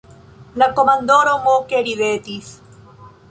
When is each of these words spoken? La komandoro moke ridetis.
La 0.61 0.69
komandoro 0.79 1.35
moke 1.45 1.83
ridetis. 1.89 2.51